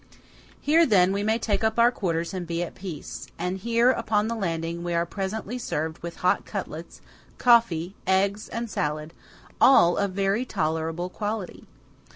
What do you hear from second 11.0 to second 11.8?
quality.